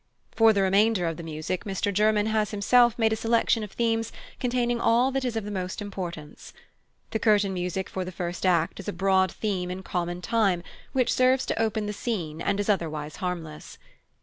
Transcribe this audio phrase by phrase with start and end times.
[0.31, 4.11] For the remainder of the music Mr German has himself made a selection of themes
[4.39, 6.53] containing all that is of the most importance.
[7.11, 11.13] The curtain music for the first act is a broad theme in common time, which
[11.13, 13.77] serves to open the scene and is otherwise harmless.